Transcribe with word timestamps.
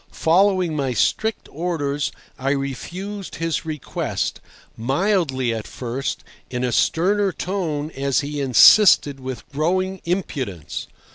Following 0.09 0.75
my 0.75 0.93
strict 0.93 1.47
orders, 1.51 2.11
I 2.39 2.49
refused 2.53 3.35
his 3.35 3.65
request, 3.67 4.41
mildly 4.75 5.53
at 5.53 5.67
first, 5.67 6.23
in 6.49 6.63
a 6.63 6.71
sterner 6.71 7.31
tone 7.31 7.91
as 7.91 8.21
he 8.21 8.41
insisted 8.41 9.19
with 9.19 9.47
growing 9.51 10.01
impudence. 10.05 10.87